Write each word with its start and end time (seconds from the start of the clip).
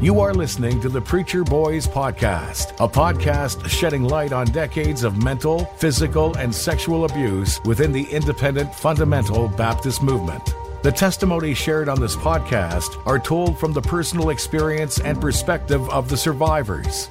You 0.00 0.20
are 0.20 0.32
listening 0.32 0.80
to 0.82 0.88
the 0.88 1.00
Preacher 1.00 1.42
Boys 1.42 1.88
Podcast, 1.88 2.70
a 2.78 2.88
podcast 2.88 3.68
shedding 3.68 4.04
light 4.04 4.32
on 4.32 4.46
decades 4.52 5.02
of 5.02 5.20
mental, 5.24 5.64
physical, 5.78 6.36
and 6.36 6.54
sexual 6.54 7.04
abuse 7.04 7.60
within 7.64 7.90
the 7.90 8.04
independent 8.04 8.72
fundamental 8.72 9.48
Baptist 9.48 10.00
movement. 10.00 10.54
The 10.84 10.92
testimonies 10.92 11.58
shared 11.58 11.88
on 11.88 12.00
this 12.00 12.14
podcast 12.14 13.04
are 13.06 13.18
told 13.18 13.58
from 13.58 13.72
the 13.72 13.82
personal 13.82 14.30
experience 14.30 15.00
and 15.00 15.20
perspective 15.20 15.88
of 15.90 16.08
the 16.08 16.16
survivors. 16.16 17.10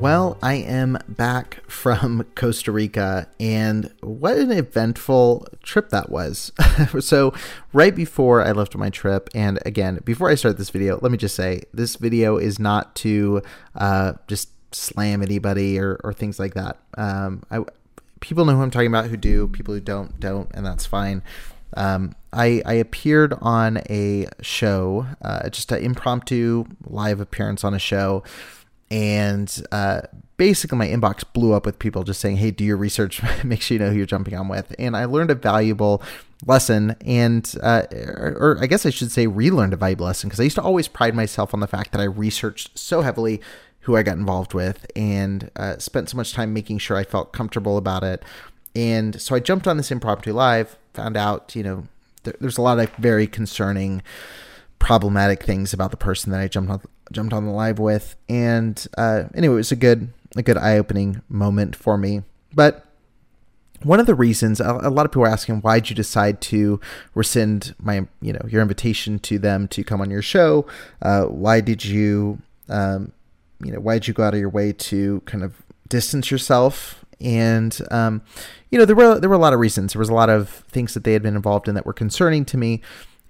Well, 0.00 0.38
I 0.42 0.54
am 0.54 0.96
back 1.08 1.62
from 1.68 2.24
Costa 2.34 2.72
Rica, 2.72 3.28
and 3.38 3.92
what 4.00 4.38
an 4.38 4.50
eventful 4.50 5.46
trip 5.62 5.90
that 5.90 6.08
was. 6.08 6.52
so, 7.00 7.34
right 7.74 7.94
before 7.94 8.42
I 8.42 8.52
left 8.52 8.74
my 8.74 8.88
trip, 8.88 9.28
and 9.34 9.58
again, 9.66 10.00
before 10.02 10.30
I 10.30 10.36
start 10.36 10.56
this 10.56 10.70
video, 10.70 10.98
let 11.02 11.12
me 11.12 11.18
just 11.18 11.34
say 11.34 11.64
this 11.74 11.96
video 11.96 12.38
is 12.38 12.58
not 12.58 12.94
to 12.96 13.42
uh, 13.74 14.14
just 14.26 14.48
slam 14.74 15.20
anybody 15.20 15.78
or, 15.78 16.00
or 16.02 16.14
things 16.14 16.38
like 16.38 16.54
that. 16.54 16.78
Um, 16.96 17.42
I, 17.50 17.62
people 18.20 18.46
know 18.46 18.56
who 18.56 18.62
I'm 18.62 18.70
talking 18.70 18.88
about 18.88 19.08
who 19.08 19.18
do, 19.18 19.48
people 19.48 19.74
who 19.74 19.80
don't, 19.80 20.18
don't, 20.18 20.50
and 20.54 20.64
that's 20.64 20.86
fine. 20.86 21.22
Um, 21.76 22.14
I, 22.32 22.62
I 22.64 22.72
appeared 22.72 23.34
on 23.42 23.82
a 23.90 24.28
show, 24.40 25.08
uh, 25.20 25.50
just 25.50 25.70
an 25.72 25.84
impromptu 25.84 26.64
live 26.86 27.20
appearance 27.20 27.64
on 27.64 27.74
a 27.74 27.78
show 27.78 28.24
and 28.90 29.62
uh, 29.70 30.02
basically 30.36 30.78
my 30.78 30.88
inbox 30.88 31.22
blew 31.32 31.52
up 31.52 31.66
with 31.66 31.78
people 31.78 32.02
just 32.02 32.20
saying, 32.20 32.38
"Hey, 32.38 32.50
do 32.50 32.64
your 32.64 32.76
research. 32.76 33.22
Make 33.44 33.62
sure 33.62 33.76
you 33.76 33.78
know 33.78 33.90
who 33.90 33.96
you're 33.96 34.06
jumping 34.06 34.34
on 34.34 34.48
with." 34.48 34.74
And 34.78 34.96
I 34.96 35.04
learned 35.04 35.30
a 35.30 35.34
valuable 35.34 36.02
lesson, 36.46 36.96
and 37.04 37.54
uh, 37.62 37.82
or, 37.92 38.36
or, 38.38 38.58
I 38.60 38.66
guess 38.66 38.86
I 38.86 38.90
should 38.90 39.12
say, 39.12 39.26
relearned 39.26 39.72
a 39.72 39.76
valuable 39.76 40.06
lesson 40.06 40.28
because 40.28 40.40
I 40.40 40.44
used 40.44 40.56
to 40.56 40.62
always 40.62 40.88
pride 40.88 41.14
myself 41.14 41.54
on 41.54 41.60
the 41.60 41.66
fact 41.66 41.92
that 41.92 42.00
I 42.00 42.04
researched 42.04 42.78
so 42.78 43.02
heavily 43.02 43.40
who 43.80 43.96
I 43.96 44.02
got 44.02 44.16
involved 44.18 44.54
with 44.54 44.86
and 44.94 45.50
uh, 45.56 45.78
spent 45.78 46.10
so 46.10 46.16
much 46.16 46.32
time 46.32 46.52
making 46.52 46.78
sure 46.78 46.96
I 46.96 47.04
felt 47.04 47.32
comfortable 47.32 47.76
about 47.76 48.02
it. 48.02 48.22
And 48.74 49.20
so 49.20 49.34
I 49.34 49.40
jumped 49.40 49.66
on 49.66 49.76
this 49.76 49.90
impromptu 49.90 50.32
live, 50.32 50.76
found 50.94 51.16
out, 51.16 51.56
you 51.56 51.62
know, 51.62 51.88
there, 52.24 52.34
there's 52.40 52.58
a 52.58 52.62
lot 52.62 52.78
of 52.78 52.90
very 52.96 53.26
concerning 53.26 54.02
problematic 54.78 55.42
things 55.42 55.72
about 55.72 55.90
the 55.90 55.96
person 55.96 56.30
that 56.32 56.40
I 56.40 56.48
jumped 56.48 56.70
on 56.70 56.80
jumped 57.12 57.32
on 57.32 57.44
the 57.44 57.52
live 57.52 57.78
with, 57.78 58.16
and 58.28 58.86
uh, 58.96 59.24
anyway, 59.34 59.54
it 59.54 59.56
was 59.56 59.72
a 59.72 59.76
good 59.76 60.12
a 60.36 60.42
good 60.42 60.56
eye 60.56 60.78
opening 60.78 61.22
moment 61.28 61.74
for 61.74 61.98
me. 61.98 62.22
But 62.54 62.86
one 63.82 63.98
of 63.98 64.06
the 64.06 64.14
reasons 64.14 64.60
a, 64.60 64.72
lot 64.72 65.06
of 65.06 65.12
people 65.12 65.24
are 65.24 65.28
asking 65.28 65.60
why'd 65.62 65.88
you 65.88 65.96
decide 65.96 66.40
to 66.42 66.80
rescind 67.14 67.74
my 67.80 68.06
you 68.20 68.32
know 68.32 68.40
your 68.48 68.60
invitation 68.62 69.18
to 69.20 69.38
them 69.38 69.68
to 69.68 69.82
come 69.84 70.00
on 70.00 70.10
your 70.10 70.22
show? 70.22 70.66
Uh, 71.02 71.24
why 71.24 71.60
did 71.60 71.84
you 71.84 72.40
um, 72.68 73.12
you 73.62 73.72
know 73.72 73.80
why 73.80 73.94
did 73.94 74.08
you 74.08 74.14
go 74.14 74.24
out 74.24 74.34
of 74.34 74.40
your 74.40 74.50
way 74.50 74.72
to 74.72 75.20
kind 75.26 75.42
of 75.42 75.62
distance 75.88 76.30
yourself? 76.30 77.04
And 77.20 77.78
um, 77.90 78.22
you 78.70 78.78
know 78.78 78.84
there 78.84 78.96
were 78.96 79.18
there 79.18 79.28
were 79.30 79.36
a 79.36 79.38
lot 79.38 79.52
of 79.52 79.60
reasons. 79.60 79.92
There 79.92 80.00
was 80.00 80.08
a 80.08 80.14
lot 80.14 80.30
of 80.30 80.48
things 80.48 80.94
that 80.94 81.04
they 81.04 81.12
had 81.12 81.22
been 81.22 81.36
involved 81.36 81.68
in 81.68 81.74
that 81.74 81.86
were 81.86 81.92
concerning 81.92 82.44
to 82.46 82.56
me. 82.56 82.80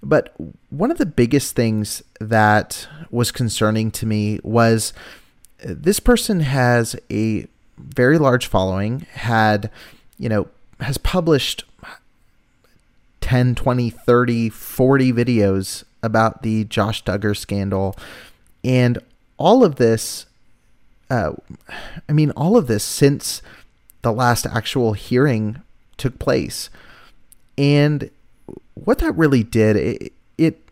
But 0.03 0.33
one 0.69 0.91
of 0.91 0.97
the 0.97 1.05
biggest 1.05 1.55
things 1.55 2.01
that 2.19 2.87
was 3.11 3.31
concerning 3.31 3.91
to 3.91 4.05
me 4.05 4.39
was 4.43 4.93
uh, 5.63 5.73
this 5.77 5.99
person 5.99 6.39
has 6.39 6.95
a 7.11 7.47
very 7.77 8.17
large 8.17 8.47
following, 8.47 9.01
had, 9.11 9.69
you 10.17 10.29
know, 10.29 10.47
has 10.79 10.97
published 10.97 11.65
10, 13.21 13.55
20, 13.55 13.89
30, 13.89 14.49
40 14.49 15.13
videos 15.13 15.83
about 16.03 16.41
the 16.41 16.63
Josh 16.65 17.03
Duggar 17.03 17.37
scandal. 17.37 17.95
And 18.63 18.99
all 19.37 19.63
of 19.63 19.75
this, 19.75 20.25
uh, 21.09 21.33
I 22.09 22.11
mean, 22.13 22.31
all 22.31 22.57
of 22.57 22.67
this 22.67 22.83
since 22.83 23.41
the 24.01 24.11
last 24.11 24.45
actual 24.45 24.93
hearing 24.93 25.61
took 25.97 26.17
place. 26.17 26.69
And 27.57 28.09
what 28.73 28.99
that 28.99 29.15
really 29.17 29.43
did, 29.43 29.75
it, 29.75 30.13
it 30.37 30.67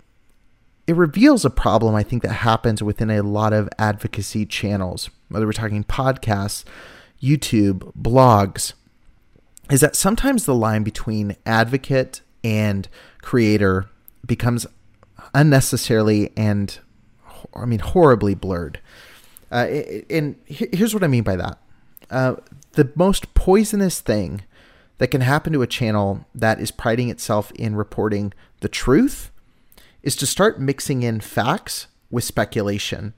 it 0.88 0.96
reveals 0.96 1.46
a 1.46 1.52
problem 1.52 1.94
I 1.94 2.02
think 2.02 2.24
that 2.24 2.34
happens 2.34 2.82
within 2.82 3.12
a 3.12 3.22
lot 3.22 3.54
of 3.54 3.70
advocacy 3.78 4.46
channels, 4.48 5.12
whether 5.30 5.46
we're 5.46 5.52
talking 5.52 5.84
podcasts, 5.84 6.64
YouTube, 7.22 7.94
blogs, 7.96 8.74
is 9.70 9.82
that 9.82 9.96
sometimes 9.96 10.46
the 10.46 10.56
line 10.56 10.82
between 10.82 11.36
advocate 11.46 12.22
and 12.44 12.88
creator 13.22 13.88
becomes 14.26 14.66
unnecessarily 15.36 16.32
and 16.36 16.80
I 17.56 17.66
mean 17.66 17.80
horribly 17.80 18.34
blurred. 18.34 18.80
Uh, 19.52 19.68
and 20.10 20.36
here's 20.46 20.94
what 20.94 21.04
I 21.04 21.08
mean 21.08 21.24
by 21.24 21.36
that. 21.36 21.60
Uh, 22.10 22.36
the 22.74 22.92
most 22.96 23.34
poisonous 23.34 24.02
thing 24.02 24.42
that 25.00 25.12
can 25.12 25.22
happen 25.22 25.52
to 25.54 25.62
a 25.62 25.68
channel 25.68 26.26
that 26.36 26.60
is 26.60 26.72
priding 26.72 27.10
itself 27.10 27.52
in 27.54 27.76
reporting 27.76 28.34
the 28.60 28.70
truth 28.70 29.32
is 30.04 30.16
to 30.18 30.26
start 30.26 30.62
mixing 30.62 31.04
in 31.04 31.20
facts 31.20 31.88
with 32.12 32.24
speculation. 32.24 33.14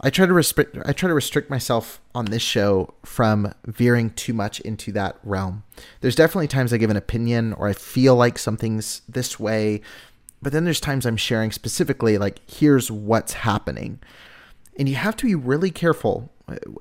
I 0.00 0.10
try 0.10 0.26
to 0.26 0.32
restrict 0.32 0.76
I 0.84 0.92
try 0.92 1.08
to 1.08 1.14
restrict 1.14 1.50
myself 1.50 2.00
on 2.14 2.26
this 2.26 2.42
show 2.42 2.94
from 3.04 3.54
veering 3.64 4.10
too 4.10 4.34
much 4.34 4.60
into 4.60 4.92
that 4.92 5.16
realm. 5.22 5.62
There's 6.00 6.16
definitely 6.16 6.48
times 6.48 6.72
I 6.72 6.78
give 6.78 6.90
an 6.90 6.96
opinion 6.96 7.52
or 7.54 7.68
I 7.68 7.72
feel 7.72 8.14
like 8.14 8.38
something's 8.38 9.02
this 9.08 9.40
way, 9.40 9.80
but 10.42 10.52
then 10.52 10.64
there's 10.64 10.80
times 10.80 11.06
I'm 11.06 11.16
sharing 11.16 11.52
specifically 11.52 12.18
like 12.18 12.38
here's 12.50 12.90
what's 12.90 13.32
happening. 13.32 14.00
And 14.76 14.88
you 14.88 14.96
have 14.96 15.16
to 15.16 15.26
be 15.26 15.34
really 15.34 15.70
careful. 15.70 16.30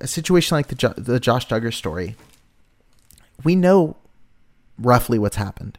A 0.01 0.07
situation 0.07 0.57
like 0.57 0.67
the 0.67 0.75
jo- 0.75 0.93
the 0.97 1.19
Josh 1.21 1.47
Duggar 1.47 1.73
story, 1.73 2.17
we 3.45 3.55
know 3.55 3.95
roughly 4.77 5.19
what's 5.19 5.35
happened. 5.35 5.77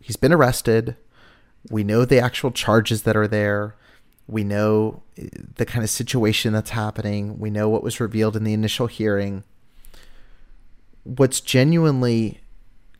He's 0.00 0.16
been 0.16 0.32
arrested. 0.32 0.96
We 1.70 1.84
know 1.84 2.04
the 2.04 2.20
actual 2.20 2.50
charges 2.50 3.02
that 3.02 3.16
are 3.16 3.28
there. 3.28 3.74
We 4.26 4.44
know 4.44 5.02
eh, 5.16 5.28
the 5.56 5.66
kind 5.66 5.84
of 5.84 5.90
situation 5.90 6.52
that's 6.52 6.70
happening. 6.70 7.38
We 7.38 7.50
know 7.50 7.68
what 7.68 7.82
was 7.82 8.00
revealed 8.00 8.36
in 8.36 8.44
the 8.44 8.52
initial 8.52 8.86
hearing. 8.86 9.44
What's 11.04 11.40
genuinely 11.40 12.40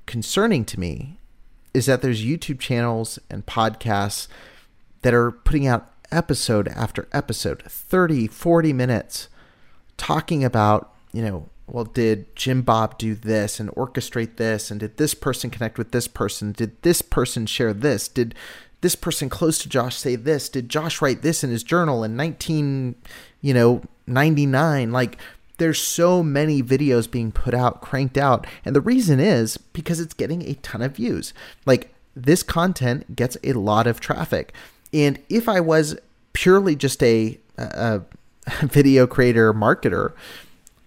concerning 0.06 0.64
to 0.66 0.80
me 0.80 1.18
is 1.74 1.86
that 1.86 2.00
there's 2.00 2.24
YouTube 2.24 2.60
channels 2.60 3.18
and 3.28 3.44
podcasts 3.44 4.28
that 5.02 5.12
are 5.12 5.30
putting 5.30 5.66
out 5.66 5.92
episode 6.10 6.68
after 6.68 7.08
episode, 7.12 7.62
30, 7.62 8.28
40 8.28 8.72
minutes, 8.72 9.28
talking 9.96 10.44
about, 10.44 10.94
you 11.12 11.22
know, 11.22 11.48
well, 11.66 11.84
did 11.84 12.34
Jim 12.36 12.62
Bob 12.62 12.96
do 12.96 13.14
this 13.14 13.58
and 13.58 13.70
orchestrate 13.70 14.36
this? 14.36 14.70
And 14.70 14.80
did 14.80 14.96
this 14.96 15.14
person 15.14 15.50
connect 15.50 15.78
with 15.78 15.90
this 15.90 16.06
person? 16.06 16.52
Did 16.52 16.80
this 16.82 17.02
person 17.02 17.46
share 17.46 17.72
this? 17.72 18.06
Did 18.06 18.34
this 18.82 18.94
person 18.94 19.28
close 19.28 19.58
to 19.58 19.68
Josh 19.68 19.96
say 19.96 20.14
this? 20.14 20.48
Did 20.48 20.68
Josh 20.68 21.02
write 21.02 21.22
this 21.22 21.42
in 21.42 21.50
his 21.50 21.64
journal 21.64 22.04
in 22.04 22.16
19, 22.16 22.94
you 23.40 23.52
know, 23.52 23.82
99? 24.06 24.92
Like, 24.92 25.18
there's 25.58 25.80
so 25.80 26.22
many 26.22 26.62
videos 26.62 27.10
being 27.10 27.32
put 27.32 27.54
out, 27.54 27.80
cranked 27.80 28.16
out. 28.16 28.46
And 28.64 28.76
the 28.76 28.80
reason 28.80 29.18
is 29.18 29.56
because 29.56 29.98
it's 29.98 30.14
getting 30.14 30.42
a 30.42 30.54
ton 30.54 30.82
of 30.82 30.96
views. 30.96 31.34
Like, 31.64 31.94
this 32.14 32.42
content 32.42 33.16
gets 33.16 33.36
a 33.42 33.54
lot 33.54 33.86
of 33.86 33.98
traffic. 33.98 34.52
And 34.92 35.18
if 35.28 35.48
I 35.48 35.60
was 35.60 35.98
purely 36.32 36.76
just 36.76 37.02
a, 37.02 37.38
a 37.58 38.02
video 38.62 39.06
creator 39.06 39.52
marketer, 39.52 40.12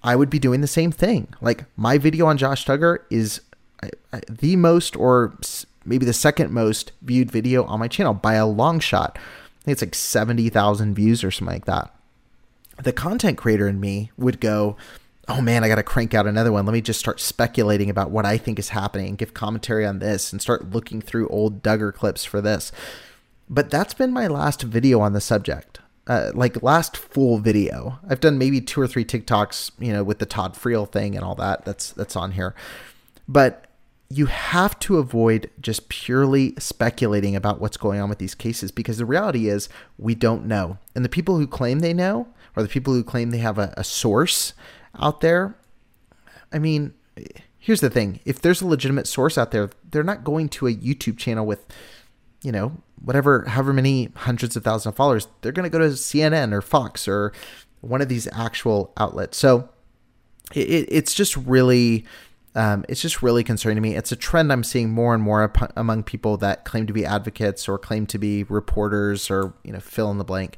I 0.04 0.16
would 0.16 0.30
be 0.30 0.40
doing 0.40 0.62
the 0.62 0.68
same 0.68 0.92
thing. 0.92 1.28
Like 1.42 1.66
my 1.76 1.98
video 1.98 2.26
on 2.26 2.38
Josh 2.38 2.66
Duggar 2.66 3.00
is 3.10 3.42
the 4.30 4.56
most 4.56 4.96
or 4.96 5.38
maybe 5.86 6.06
the 6.06 6.14
second 6.14 6.52
most 6.52 6.92
viewed 7.02 7.32
video 7.32 7.64
on 7.66 7.80
my 7.80 7.88
channel 7.88 8.14
by 8.14 8.36
a 8.36 8.48
long 8.48 8.80
shot. 8.80 9.18
I 9.18 9.66
think 9.66 9.74
it's 9.74 9.82
like 9.82 9.96
70,000 9.96 10.96
views 10.96 11.24
or 11.24 11.32
something 11.32 11.54
like 11.54 11.66
that. 11.66 11.94
The 12.82 12.94
content 12.94 13.38
creator 13.38 13.68
in 13.68 13.80
me 13.80 14.12
would 14.18 14.40
go, 14.40 14.78
oh 15.28 15.42
man, 15.42 15.64
I 15.64 15.68
got 15.68 15.76
to 15.76 15.84
crank 15.84 16.14
out 16.14 16.28
another 16.28 16.52
one. 16.52 16.66
Let 16.66 16.74
me 16.74 16.82
just 16.82 17.00
start 17.00 17.20
speculating 17.20 17.90
about 17.90 18.10
what 18.10 18.26
I 18.26 18.38
think 18.38 18.58
is 18.58 18.70
happening 18.70 19.10
and 19.10 19.18
give 19.18 19.34
commentary 19.34 19.86
on 19.86 20.00
this 20.00 20.32
and 20.32 20.42
start 20.42 20.72
looking 20.72 21.02
through 21.02 21.28
old 21.28 21.62
Duggar 21.62 21.94
clips 21.94 22.24
for 22.24 22.42
this. 22.42 22.72
But 23.50 23.70
that's 23.70 23.94
been 23.94 24.14
my 24.14 24.28
last 24.28 24.62
video 24.62 25.02
on 25.02 25.14
the 25.14 25.22
subject. 25.22 25.80
Uh, 26.10 26.32
like 26.34 26.64
last 26.64 26.98
full 26.98 27.38
video. 27.38 28.00
I've 28.10 28.20
done 28.20 28.40
maybe 28.40 28.62
two 28.62 28.82
or 28.82 28.88
three 28.88 29.06
TikToks, 29.06 29.72
you 29.78 29.94
know, 29.94 30.04
with 30.04 30.18
the 30.18 30.26
Todd 30.26 30.56
Friel 30.56 30.92
thing 30.92 31.16
and 31.16 31.24
all 31.24 31.36
that. 31.36 31.66
That's 31.66 31.92
that's 31.92 32.16
on 32.16 32.32
here. 32.32 32.56
But 33.28 33.66
you 34.10 34.26
have 34.26 34.80
to 34.80 34.98
avoid 34.98 35.52
just 35.62 35.88
purely 35.88 36.56
speculating 36.58 37.36
about 37.36 37.62
what's 37.62 37.78
going 37.78 38.00
on 38.00 38.10
with 38.10 38.18
these 38.18 38.34
cases 38.34 38.72
because 38.72 38.98
the 38.98 39.06
reality 39.06 39.48
is 39.48 39.70
we 40.00 40.16
don't 40.16 40.46
know. 40.46 40.80
And 40.96 41.06
the 41.06 41.10
people 41.10 41.38
who 41.38 41.46
claim 41.46 41.80
they 41.80 41.94
know, 41.94 42.28
or 42.56 42.64
the 42.64 42.70
people 42.70 42.94
who 42.94 43.04
claim 43.04 43.30
they 43.30 43.38
have 43.38 43.60
a, 43.60 43.72
a 43.78 43.84
source 43.84 44.54
out 45.00 45.22
there, 45.22 45.56
I 46.52 46.58
mean, 46.58 46.96
here's 47.60 47.82
the 47.82 47.90
thing 47.90 48.20
if 48.26 48.42
there's 48.42 48.62
a 48.62 48.68
legitimate 48.68 49.06
source 49.06 49.38
out 49.38 49.52
there, 49.52 49.70
they're 49.92 50.04
not 50.04 50.24
going 50.24 50.50
to 50.50 50.66
a 50.66 50.74
YouTube 50.74 51.20
channel 51.20 51.46
with, 51.46 51.68
you 52.42 52.52
know, 52.52 52.78
whatever, 53.04 53.44
however 53.48 53.74
many 53.74 54.10
hundreds 54.16 54.56
of 54.56 54.64
thousands 54.64 54.94
of 54.94 54.96
followers, 54.96 55.28
they're 55.42 55.52
going 55.52 55.70
to 55.70 55.70
go 55.70 55.80
to 55.80 55.90
CNN 55.90 56.54
or 56.54 56.62
Fox 56.62 57.08
or 57.08 57.34
one 57.82 58.02
of 58.02 58.10
these 58.10 58.28
actual 58.34 58.94
outlets. 58.98 59.38
So 59.38 59.70
it, 60.54 60.88
it's 60.90 61.14
just 61.14 61.36
really, 61.38 62.06
um, 62.56 62.86
it's 62.90 63.02
just 63.02 63.22
really 63.22 63.44
concerning 63.44 63.76
to 63.76 63.82
me. 63.82 63.96
It's 63.96 64.12
a 64.12 64.16
trend 64.16 64.52
I'm 64.52 64.64
seeing 64.64 64.90
more 64.90 65.14
and 65.14 65.24
more 65.24 65.52
among 65.76 66.04
people 66.04 66.38
that 66.38 66.66
claim 66.66 66.88
to 66.88 66.94
be 66.94 67.06
advocates 67.06 67.68
or 67.68 67.78
claim 67.78 68.06
to 68.08 68.18
be 68.18 68.44
reporters 68.44 69.30
or 69.30 69.54
you 69.64 69.72
know 69.72 69.80
fill 69.80 70.12
in 70.12 70.18
the 70.18 70.24
blank. 70.24 70.58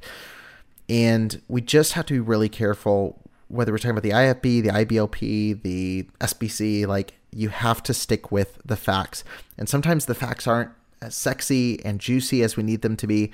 And 0.89 1.41
we 1.47 1.61
just 1.61 1.93
have 1.93 2.05
to 2.07 2.13
be 2.13 2.19
really 2.19 2.49
careful 2.49 3.21
whether 3.47 3.71
we're 3.71 3.77
talking 3.77 3.91
about 3.91 4.03
the 4.03 4.11
IFB, 4.11 4.41
the 4.63 4.69
IBLP, 4.69 5.61
the 5.61 6.07
SBC. 6.19 6.87
Like 6.87 7.13
you 7.31 7.49
have 7.49 7.83
to 7.83 7.93
stick 7.93 8.31
with 8.31 8.59
the 8.65 8.77
facts, 8.77 9.23
and 9.57 9.67
sometimes 9.67 10.05
the 10.05 10.15
facts 10.15 10.47
aren't 10.47 10.71
as 11.01 11.15
sexy 11.15 11.83
and 11.83 11.99
juicy 11.99 12.43
as 12.43 12.55
we 12.55 12.63
need 12.63 12.81
them 12.81 12.95
to 12.97 13.07
be. 13.07 13.31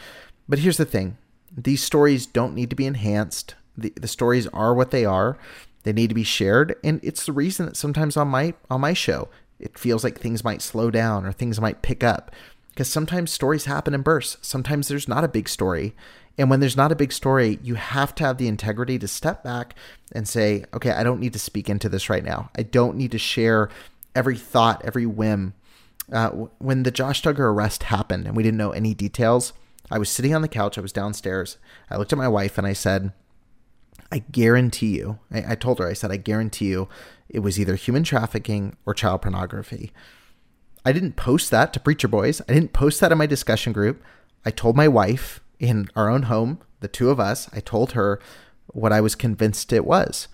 But 0.48 0.60
here's 0.60 0.78
the 0.78 0.86
thing 0.86 1.18
these 1.56 1.84
stories 1.84 2.26
don't 2.26 2.56
need 2.56 2.70
to 2.70 2.76
be 2.76 2.86
enhanced. 2.86 3.56
The, 3.78 3.94
the 3.96 4.08
stories 4.08 4.48
are 4.48 4.74
what 4.74 4.92
they 4.92 5.06
are. 5.06 5.38
They 5.84 5.94
need 5.94 6.10
to 6.10 6.16
be 6.16 6.24
shared. 6.24 6.76
And 6.84 7.00
it's 7.04 7.26
the 7.26 7.32
reason 7.32 7.66
that 7.66 7.78
sometimes 7.78 8.18
on 8.18 8.28
my 8.28 8.54
on 8.70 8.82
my 8.82 8.94
show, 8.94 9.30
it 9.60 9.78
feels 9.78 10.04
like 10.04 10.20
things 10.20 10.44
might 10.44 10.62
slow 10.62 10.92
down 10.92 11.26
or 11.26 11.32
things 11.32 11.62
might 11.62 11.82
pick 11.82 12.04
up. 12.04 12.32
Because 12.70 12.90
sometimes 12.90 13.32
stories 13.32 13.66
happen 13.66 13.94
in 13.94 14.02
bursts. 14.02 14.38
Sometimes 14.48 14.88
there's 14.88 15.08
not 15.08 15.24
a 15.24 15.30
big 15.30 15.50
story. 15.50 15.96
And 16.38 16.50
when 16.50 16.60
there's 16.60 16.78
not 16.78 16.92
a 16.92 16.96
big 16.96 17.12
story, 17.12 17.58
you 17.64 17.74
have 17.74 18.14
to 18.16 18.24
have 18.24 18.38
the 18.38 18.48
integrity 18.48 19.00
to 19.00 19.08
step 19.08 19.44
back 19.44 19.74
and 20.12 20.28
say, 20.28 20.66
okay, 20.74 20.92
I 20.92 21.02
don't 21.02 21.20
need 21.20 21.34
to 21.34 21.40
speak 21.40 21.70
into 21.70 21.90
this 21.90 22.10
right 22.10 22.24
now. 22.24 22.52
I 22.56 22.62
don't 22.62 22.96
need 22.96 23.12
to 23.14 23.18
share 23.18 23.70
every 24.16 24.38
thought, 24.38 24.84
every 24.86 25.08
whim 25.08 25.56
uh, 26.12 26.30
when 26.60 26.84
the 26.84 26.92
Josh 26.92 27.22
Duggar 27.22 27.40
arrest 27.40 27.84
happened 27.84 28.28
and 28.28 28.36
we 28.36 28.44
didn't 28.44 28.58
know 28.58 28.72
any 28.72 28.94
details, 28.94 29.54
I 29.90 29.98
was 29.98 30.10
sitting 30.10 30.34
on 30.34 30.42
the 30.42 30.48
couch. 30.48 30.78
I 30.78 30.82
was 30.82 30.94
downstairs. 30.94 31.58
I 31.90 31.98
looked 31.98 32.14
at 32.14 32.18
my 32.18 32.28
wife 32.28 32.58
and 32.58 32.68
I 32.68 32.74
said, 32.74 33.12
I 34.12 34.20
guarantee 34.20 34.98
you, 34.98 35.20
I, 35.32 35.52
I 35.52 35.56
told 35.56 35.80
her, 35.80 35.88
I 35.88 35.94
said, 35.94 36.12
I 36.12 36.18
guarantee 36.18 36.68
you 36.68 36.88
it 37.30 37.40
was 37.40 37.60
either 37.60 37.76
human 37.76 38.04
trafficking 38.04 38.78
or 38.86 38.94
child 38.94 39.22
pornography. 39.22 39.92
I 40.86 40.94
didn't 40.94 41.18
post 41.18 41.52
that 41.52 41.74
to 41.74 41.80
Preacher 41.80 42.08
Boys. 42.08 42.42
I 42.48 42.54
didn't 42.54 42.72
post 42.72 43.02
that 43.02 43.12
in 43.12 43.18
my 43.18 43.26
discussion 43.26 43.74
group. 43.74 44.02
I 44.46 44.52
told 44.52 44.78
my 44.78 44.88
wife 44.88 45.42
in 45.60 45.90
our 45.96 46.10
own 46.10 46.24
home, 46.24 46.60
the 46.80 46.88
two 46.88 47.10
of 47.10 47.20
us, 47.20 47.50
I 47.52 47.60
told 47.60 47.94
her 47.94 48.20
what 48.68 48.94
I 48.94 49.02
was 49.02 49.16
convinced 49.16 49.74
it 49.74 49.86
was. 49.86 50.30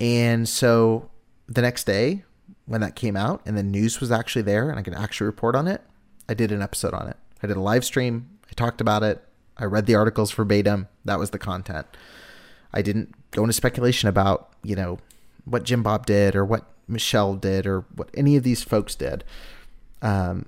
And 0.00 0.48
so 0.48 1.10
the 1.46 1.62
next 1.62 1.84
day, 1.84 2.24
when 2.66 2.80
that 2.80 2.96
came 2.96 3.16
out 3.16 3.42
and 3.44 3.56
the 3.56 3.62
news 3.62 4.00
was 4.00 4.10
actually 4.10 4.42
there 4.42 4.70
and 4.70 4.78
I 4.78 4.82
could 4.82 4.94
actually 4.94 5.26
report 5.26 5.54
on 5.54 5.68
it, 5.68 5.82
I 6.28 6.34
did 6.34 6.52
an 6.52 6.62
episode 6.62 6.94
on 6.94 7.08
it. 7.08 7.16
I 7.42 7.46
did 7.46 7.56
a 7.56 7.60
live 7.60 7.84
stream. 7.84 8.38
I 8.50 8.54
talked 8.54 8.80
about 8.80 9.02
it. 9.02 9.22
I 9.56 9.64
read 9.64 9.86
the 9.86 9.94
articles 9.94 10.32
verbatim. 10.32 10.88
That 11.04 11.18
was 11.18 11.30
the 11.30 11.38
content. 11.38 11.86
I 12.72 12.82
didn't 12.82 13.14
go 13.30 13.42
into 13.42 13.52
speculation 13.52 14.08
about, 14.08 14.50
you 14.62 14.74
know, 14.74 14.98
what 15.44 15.64
Jim 15.64 15.82
Bob 15.82 16.06
did 16.06 16.34
or 16.34 16.44
what 16.44 16.64
Michelle 16.88 17.34
did 17.34 17.66
or 17.66 17.80
what 17.94 18.10
any 18.14 18.36
of 18.36 18.42
these 18.42 18.62
folks 18.62 18.94
did. 18.94 19.24
Um, 20.02 20.46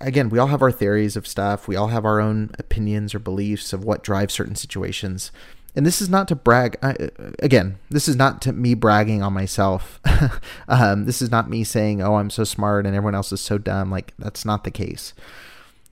again, 0.00 0.28
we 0.28 0.38
all 0.38 0.48
have 0.48 0.62
our 0.62 0.72
theories 0.72 1.16
of 1.16 1.26
stuff. 1.26 1.68
We 1.68 1.76
all 1.76 1.88
have 1.88 2.04
our 2.04 2.20
own 2.20 2.50
opinions 2.58 3.14
or 3.14 3.18
beliefs 3.18 3.72
of 3.72 3.84
what 3.84 4.02
drives 4.02 4.34
certain 4.34 4.56
situations 4.56 5.30
and 5.74 5.86
this 5.86 6.00
is 6.00 6.08
not 6.08 6.28
to 6.28 6.34
brag 6.34 6.76
I, 6.82 7.10
again 7.38 7.78
this 7.90 8.08
is 8.08 8.16
not 8.16 8.42
to 8.42 8.52
me 8.52 8.74
bragging 8.74 9.22
on 9.22 9.32
myself. 9.32 10.00
Um, 10.68 11.04
this 11.04 11.20
is 11.20 11.30
not 11.30 11.50
me 11.50 11.64
saying 11.64 12.00
oh 12.00 12.14
i'm 12.14 12.30
so 12.30 12.44
smart 12.44 12.86
and 12.86 12.94
everyone 12.94 13.14
else 13.14 13.32
is 13.32 13.40
so 13.40 13.58
dumb. 13.58 13.90
Like 13.90 14.14
that's 14.18 14.44
not 14.44 14.64
the 14.64 14.70
case. 14.70 15.14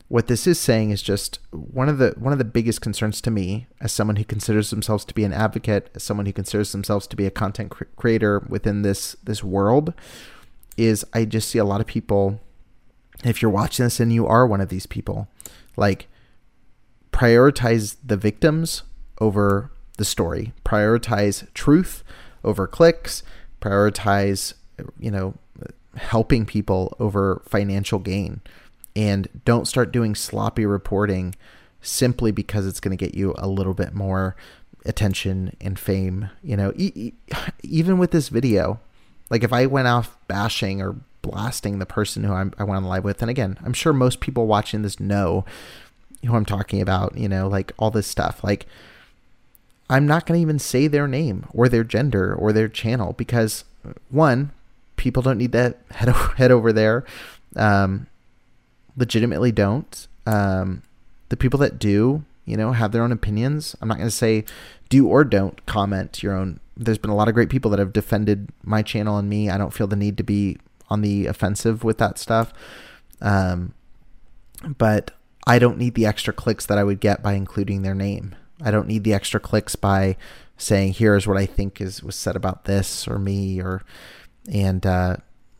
What 0.08 0.26
this 0.26 0.46
is 0.46 0.58
saying 0.58 0.90
is 0.90 1.02
just 1.02 1.38
one 1.50 1.88
of 1.88 1.98
the 1.98 2.14
one 2.16 2.32
of 2.32 2.38
the 2.38 2.44
biggest 2.44 2.80
concerns 2.80 3.20
to 3.22 3.30
me 3.30 3.66
as 3.80 3.92
someone 3.92 4.16
who 4.16 4.24
considers 4.24 4.70
themselves 4.70 5.04
to 5.06 5.14
be 5.14 5.24
an 5.24 5.32
advocate 5.32 5.90
as 5.94 6.02
someone 6.02 6.26
who 6.26 6.32
considers 6.32 6.72
themselves 6.72 7.06
to 7.08 7.16
be 7.16 7.26
a 7.26 7.30
content 7.30 7.70
cr- 7.70 7.84
creator 7.96 8.40
within 8.48 8.82
this 8.82 9.16
this 9.22 9.44
world 9.44 9.92
is 10.78 11.04
i 11.12 11.26
just 11.26 11.48
see 11.50 11.58
a 11.58 11.64
lot 11.64 11.80
of 11.80 11.86
people 11.86 12.40
if 13.24 13.42
you're 13.42 13.50
watching 13.50 13.84
this 13.84 14.00
and 14.00 14.12
you 14.12 14.26
are 14.26 14.46
one 14.46 14.60
of 14.60 14.70
these 14.70 14.86
people 14.86 15.28
like 15.76 16.06
prioritize 17.12 17.96
the 18.04 18.16
victims 18.16 18.84
over 19.20 19.70
the 19.96 20.04
story. 20.04 20.52
Prioritize 20.64 21.52
truth 21.54 22.02
over 22.44 22.66
clicks. 22.66 23.22
Prioritize, 23.60 24.54
you 24.98 25.10
know, 25.10 25.34
helping 25.96 26.46
people 26.46 26.96
over 26.98 27.42
financial 27.46 27.98
gain. 27.98 28.40
And 28.96 29.28
don't 29.44 29.66
start 29.66 29.92
doing 29.92 30.14
sloppy 30.14 30.66
reporting 30.66 31.34
simply 31.80 32.32
because 32.32 32.66
it's 32.66 32.80
going 32.80 32.96
to 32.96 33.04
get 33.04 33.14
you 33.14 33.34
a 33.38 33.46
little 33.46 33.74
bit 33.74 33.94
more 33.94 34.36
attention 34.84 35.56
and 35.60 35.78
fame. 35.78 36.30
You 36.42 36.56
know, 36.56 36.72
e- 36.76 36.92
e- 36.94 37.12
even 37.62 37.98
with 37.98 38.10
this 38.10 38.28
video, 38.28 38.80
like 39.30 39.44
if 39.44 39.52
I 39.52 39.66
went 39.66 39.88
off 39.88 40.16
bashing 40.26 40.80
or 40.80 40.96
blasting 41.22 41.78
the 41.78 41.86
person 41.86 42.24
who 42.24 42.32
I'm, 42.32 42.52
I 42.58 42.64
went 42.64 42.78
on 42.78 42.84
live 42.84 43.04
with, 43.04 43.20
and 43.22 43.30
again, 43.30 43.58
I'm 43.64 43.72
sure 43.72 43.92
most 43.92 44.20
people 44.20 44.46
watching 44.46 44.82
this 44.82 44.98
know 44.98 45.44
who 46.24 46.34
I'm 46.34 46.44
talking 46.46 46.80
about, 46.80 47.16
you 47.16 47.28
know, 47.28 47.48
like 47.48 47.72
all 47.78 47.90
this 47.90 48.06
stuff. 48.06 48.42
Like, 48.42 48.66
I'm 49.90 50.06
not 50.06 50.26
going 50.26 50.38
to 50.38 50.42
even 50.42 50.58
say 50.58 50.86
their 50.86 51.08
name 51.08 51.46
or 51.52 51.68
their 51.68 51.84
gender 51.84 52.34
or 52.34 52.52
their 52.52 52.68
channel 52.68 53.14
because 53.14 53.64
one, 54.10 54.52
people 54.96 55.22
don't 55.22 55.38
need 55.38 55.52
to 55.52 55.76
head 55.90 56.08
over, 56.08 56.34
head 56.34 56.50
over 56.50 56.72
there. 56.72 57.04
Um, 57.56 58.06
legitimately 58.96 59.52
don't. 59.52 60.06
Um, 60.26 60.82
the 61.30 61.36
people 61.36 61.58
that 61.60 61.78
do, 61.78 62.24
you 62.44 62.56
know, 62.56 62.72
have 62.72 62.92
their 62.92 63.02
own 63.02 63.12
opinions. 63.12 63.76
I'm 63.80 63.88
not 63.88 63.98
going 63.98 64.08
to 64.10 64.14
say 64.14 64.44
do 64.88 65.06
or 65.06 65.24
don't 65.24 65.64
comment 65.66 66.22
your 66.22 66.34
own. 66.34 66.60
There's 66.76 66.98
been 66.98 67.10
a 67.10 67.16
lot 67.16 67.28
of 67.28 67.34
great 67.34 67.50
people 67.50 67.70
that 67.70 67.80
have 67.80 67.92
defended 67.92 68.48
my 68.62 68.82
channel 68.82 69.16
and 69.18 69.28
me. 69.28 69.50
I 69.50 69.58
don't 69.58 69.72
feel 69.72 69.86
the 69.86 69.96
need 69.96 70.16
to 70.18 70.22
be 70.22 70.58
on 70.90 71.02
the 71.02 71.26
offensive 71.26 71.84
with 71.84 71.98
that 71.98 72.18
stuff. 72.18 72.52
Um, 73.20 73.74
but 74.76 75.10
I 75.46 75.58
don't 75.58 75.78
need 75.78 75.94
the 75.94 76.06
extra 76.06 76.32
clicks 76.32 76.66
that 76.66 76.78
I 76.78 76.84
would 76.84 77.00
get 77.00 77.22
by 77.22 77.34
including 77.34 77.82
their 77.82 77.94
name. 77.94 78.34
I 78.62 78.70
don't 78.70 78.88
need 78.88 79.04
the 79.04 79.14
extra 79.14 79.40
clicks 79.40 79.76
by 79.76 80.16
saying 80.56 80.94
here's 80.94 81.26
what 81.26 81.36
I 81.36 81.46
think 81.46 81.80
is 81.80 82.02
was 82.02 82.16
said 82.16 82.36
about 82.36 82.64
this 82.64 83.06
or 83.06 83.18
me 83.18 83.60
or 83.60 83.82
and 84.50 84.84
uh, 84.84 85.16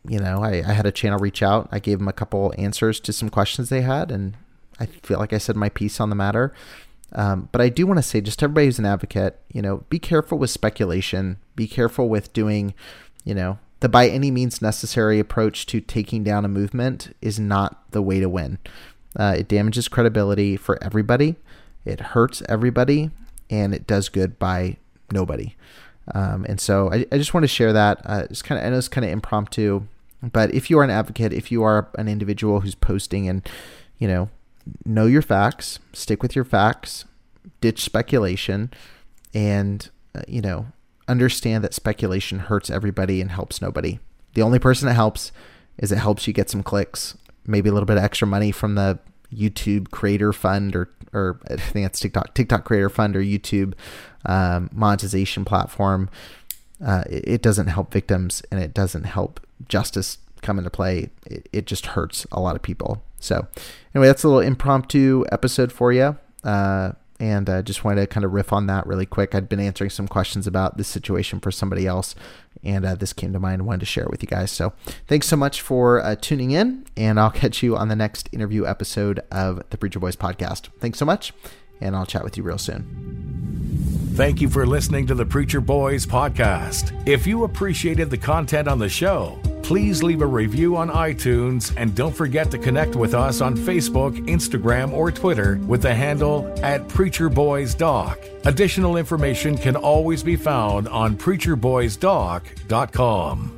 you 0.09 0.19
know 0.19 0.43
I, 0.43 0.63
I 0.67 0.73
had 0.73 0.87
a 0.87 0.93
channel 0.93 1.19
reach 1.19 1.43
out. 1.43 1.69
I 1.71 1.79
gave 1.79 1.99
them 1.99 2.09
a 2.09 2.13
couple 2.13 2.53
answers 2.59 3.01
to 3.01 3.13
some 3.13 3.29
questions 3.29 3.69
they 3.69 3.83
had, 3.83 4.11
and 4.11 4.37
I 4.81 4.87
feel 4.87 5.19
like 5.19 5.33
I 5.33 5.39
said 5.39 5.57
my 5.57 5.69
piece 5.69 6.01
on 6.01 6.11
the 6.11 6.17
matter. 6.17 6.53
Um, 7.13 7.49
but 7.53 7.61
I 7.61 7.69
do 7.69 7.87
want 7.87 7.99
to 7.99 8.03
say, 8.03 8.21
just 8.21 8.43
everybody 8.43 8.67
who's 8.67 8.79
an 8.79 8.85
advocate, 8.85 9.41
you 9.53 9.63
know, 9.63 9.85
be 9.89 9.99
careful 9.99 10.39
with 10.39 10.51
speculation. 10.51 11.39
Be 11.57 11.67
careful 11.67 12.09
with 12.09 12.33
doing, 12.33 12.75
you 13.25 13.35
know, 13.35 13.59
the 13.81 13.89
by 13.89 14.09
any 14.09 14.31
means 14.31 14.61
necessary 14.61 15.19
approach 15.19 15.67
to 15.67 15.81
taking 15.81 16.23
down 16.23 16.45
a 16.45 16.49
movement 16.49 17.15
is 17.23 17.39
not 17.39 17.91
the 17.93 18.03
way 18.03 18.21
to 18.21 18.29
win. 18.29 18.59
Uh, 19.19 19.37
it 19.39 19.49
damages 19.49 19.89
credibility 19.89 20.57
for 20.57 20.83
everybody. 20.83 21.37
It 21.85 22.01
hurts 22.01 22.43
everybody, 22.49 23.11
and 23.51 23.75
it 23.75 23.87
does 23.87 24.09
good 24.09 24.39
by 24.39 24.77
nobody. 25.11 25.57
Um, 26.15 26.45
and 26.49 26.61
so 26.61 26.91
I, 26.91 27.07
I, 27.13 27.19
just 27.19 27.35
want 27.35 27.45
to 27.45 27.49
share 27.49 27.73
that. 27.73 28.01
Uh, 28.05 28.25
it's 28.31 28.43
kind 28.43 28.59
of 28.59 28.67
I 28.67 28.71
know 28.71 28.79
it's 28.79 28.89
kind 28.89 29.05
of 29.05 29.11
impromptu, 29.11 29.83
but 30.23 30.55
if 30.55 30.71
you 30.71 30.79
are 30.79 30.85
an 30.85 30.91
advocate, 30.91 31.33
if 31.33 31.53
you 31.53 31.63
are 31.63 31.89
an 31.99 32.09
individual 32.09 32.61
who's 32.61 32.75
posting 32.75 33.29
and 33.29 33.47
you 33.99 34.09
know 34.09 34.31
know 34.87 35.07
your 35.07 35.23
facts, 35.23 35.79
stick 35.93 36.23
with 36.23 36.35
your 36.35 36.45
facts, 36.45 37.05
ditch 37.61 37.83
speculation, 37.83 38.71
and 39.35 39.91
uh, 40.15 40.23
you 40.27 40.41
know 40.41 40.67
understand 41.09 41.65
that 41.65 41.75
speculation 41.75 42.39
hurts 42.39 42.71
everybody 42.71 43.21
and 43.21 43.31
helps 43.31 43.61
nobody. 43.61 43.99
The 44.35 44.43
only 44.43 44.59
person 44.59 44.87
that 44.87 44.95
helps 44.95 45.33
is 45.79 45.93
it 45.93 45.99
helps 45.99 46.27
you 46.27 46.33
get 46.33 46.51
some 46.51 46.63
clicks, 46.63 47.17
maybe 47.47 47.69
a 47.69 47.73
little 47.73 47.87
bit 47.87 47.97
of 47.97 48.05
extra 48.05 48.27
money 48.27 48.51
from 48.51 48.75
the 48.75 48.99
YouTube 49.35 49.91
Creator 49.91 50.33
Fund 50.33 50.75
or 50.75 50.91
or 51.13 51.41
I 51.51 51.57
think 51.57 51.85
that's 51.85 52.01
TikTok 52.01 52.35
TikTok 52.35 52.65
Creator 52.65 52.91
Fund 52.91 53.17
or 53.17 53.23
YouTube 53.23 53.75
um, 54.27 54.71
monetization 54.73 55.45
platform. 55.45 56.11
Uh, 56.85 57.03
it, 57.11 57.25
it, 57.27 57.43
doesn't 57.43 57.67
help 57.67 57.93
victims 57.93 58.41
and 58.53 58.63
it 58.63 58.73
doesn't 58.73 59.03
help 59.03 59.41
justice 59.69 60.19
come 60.43 60.59
into 60.59 60.71
play. 60.71 61.11
It, 61.27 61.49
it 61.53 61.67
just 61.67 61.87
hurts 61.87 62.25
a 62.31 62.41
lot 62.41 62.55
of 62.55 62.63
people. 62.63 63.03
So 63.19 63.49
anyway, 63.95 64.07
that's 64.07 64.23
a 64.23 64.29
little 64.29 64.43
impromptu 64.43 65.25
episode 65.33 65.73
for 65.73 65.93
you. 65.93 66.17
Uh, 66.45 66.93
and 67.21 67.49
uh, 67.49 67.63
just 67.63 67.85
wanted 67.85 68.01
to 68.01 68.07
kind 68.07 68.25
of 68.25 68.33
riff 68.33 68.53
on 68.53 68.67
that 68.67 68.87
really 68.87 69.07
quick. 69.07 69.35
I'd 69.35 69.49
been 69.49 69.61
answering 69.61 69.91
some 69.91 70.09
questions 70.09 70.47
about 70.47 70.77
this 70.77 70.89
situation 70.89 71.41
for 71.41 71.51
somebody 71.51 71.87
else, 71.87 72.15
and 72.63 72.85
uh, 72.85 72.95
this 72.95 73.13
came 73.13 73.33
to 73.33 73.41
mind 73.41 73.61
and 73.61 73.67
wanted 73.67 73.81
to 73.81 73.87
share 73.87 74.05
it 74.05 74.11
with 74.11 74.23
you 74.23 74.29
guys. 74.29 74.51
So 74.51 74.73
thanks 75.07 75.27
so 75.27 75.37
much 75.37 75.61
for 75.61 76.03
uh, 76.03 76.17
tuning 76.17 76.51
in, 76.51 76.87
and 76.97 77.19
I'll 77.19 77.31
catch 77.43 77.63
you 77.63 77.77
on 77.77 77.89
the 77.89 77.97
next 77.97 78.29
interview 78.33 78.67
episode 78.67 79.21
of 79.31 79.63
the 79.71 79.79
Preacher 79.79 79.99
Boys 79.99 80.17
podcast. 80.17 80.69
Thanks 80.81 80.99
so 80.99 81.05
much, 81.05 81.33
and 81.81 81.97
I'll 81.97 82.07
chat 82.07 82.25
with 82.25 82.37
you 82.37 82.43
real 82.43 82.59
soon. 82.59 83.28
Thank 84.19 84.41
you 84.41 84.49
for 84.49 84.67
listening 84.67 85.07
to 85.07 85.15
the 85.15 85.25
Preacher 85.25 85.61
Boys 85.61 86.05
podcast. 86.05 86.91
If 87.07 87.25
you 87.25 87.45
appreciated 87.45 88.11
the 88.11 88.19
content 88.19 88.67
on 88.67 88.81
the 88.81 88.89
show, 88.89 89.39
please 89.63 90.03
leave 90.03 90.23
a 90.23 90.27
review 90.27 90.77
on 90.77 90.89
iTunes 90.89 91.73
and 91.77 91.95
don't 91.95 92.17
forget 92.17 92.51
to 92.51 92.59
connect 92.59 92.97
with 92.97 93.15
us 93.15 93.41
on 93.41 93.57
Facebook, 93.57 94.19
Instagram, 94.27 94.93
or 94.93 95.13
Twitter 95.13 95.61
with 95.69 95.83
the 95.83 95.95
handle 95.95 96.53
at 96.65 96.89
Preacher 96.89 97.29
Boys 97.29 97.77
Doc. 97.77 98.19
Additional 98.45 98.97
information 98.97 99.57
can 99.57 99.77
always 99.77 100.25
be 100.25 100.35
found 100.35 100.89
on 100.89 101.17
PreacherBoysDoc.com. 101.17 103.58